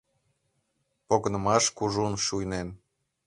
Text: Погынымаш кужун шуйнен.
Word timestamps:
Погынымаш 1.07 1.65
кужун 1.77 2.13
шуйнен. 2.25 2.67